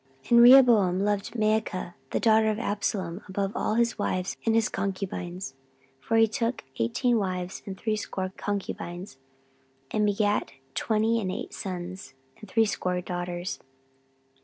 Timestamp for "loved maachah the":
1.01-2.19